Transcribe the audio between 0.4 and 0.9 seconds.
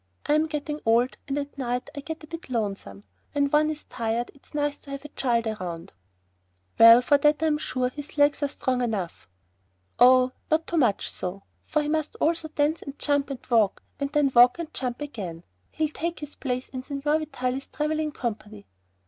getting